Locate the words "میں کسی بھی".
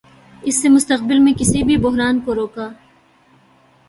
1.19-1.77